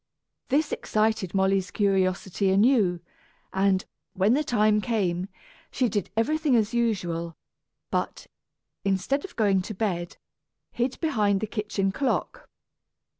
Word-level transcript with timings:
This 0.49 0.71
excited 0.71 1.35
Molly's 1.35 1.69
curiosity 1.69 2.49
anew 2.49 3.01
and, 3.53 3.85
when 4.13 4.33
the 4.33 4.39
next 4.39 4.47
time 4.49 4.81
came, 4.81 5.27
she 5.69 5.89
did 5.89 6.09
everything 6.17 6.55
as 6.55 6.73
usual, 6.73 7.37
but, 7.91 8.25
instead 8.83 9.23
of 9.23 9.35
going 9.35 9.61
to 9.61 9.75
bed, 9.75 10.17
hid 10.71 10.99
behind 11.01 11.39
the 11.39 11.45
kitchen 11.45 11.91
clock. 11.91 12.49